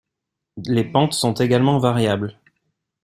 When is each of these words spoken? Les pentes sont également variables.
Les 0.65 0.83
pentes 0.83 1.13
sont 1.13 1.35
également 1.35 1.77
variables. 1.77 2.35